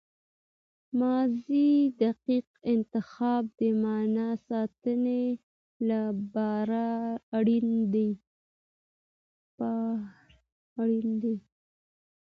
ماضي 0.99 1.67
دقیق 2.03 2.47
انتخاب 2.73 3.43
د 3.59 3.61
معنی 3.83 4.29
ساتني 4.47 5.25
له 5.87 6.01
پاره 6.33 6.89
اړین 7.37 7.67
دئ. 11.27 11.35